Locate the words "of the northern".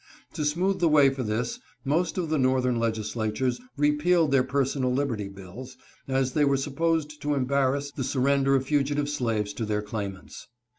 2.17-2.79